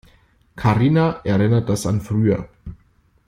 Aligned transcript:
Karina 0.55 1.21
erinnert 1.23 1.69
das 1.69 1.85
an 1.85 2.01
früher. 2.01 2.49